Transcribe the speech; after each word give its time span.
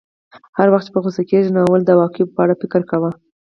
هر 0.57 0.67
وخت 0.73 0.85
چې 0.87 0.91
په 0.93 0.99
غوسه 1.03 1.23
کېږې 1.29 1.49
نو 1.55 1.59
اول 1.65 1.81
د 1.83 1.89
عواقبو 1.95 2.33
په 2.35 2.39
اړه 2.43 2.59
فکر 2.61 2.81
کوه. 2.91 3.09